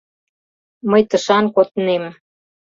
—Мый 0.89 1.01
тышан 1.09 1.45
коднем. 1.55 2.03